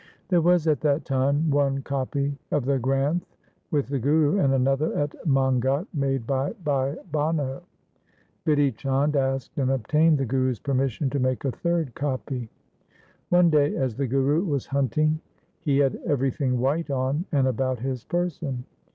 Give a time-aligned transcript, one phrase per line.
[0.29, 3.21] There was at that time one copy of the Granth
[3.69, 7.61] with the Guru, and another at Mangat made by Bhai Banno.
[8.43, 12.49] Bidhi Chand asked and obtained the Guru's permission to make a third copy.
[13.29, 15.19] One day as the Guru was hunting
[15.59, 18.65] he had every thing white on and about his person.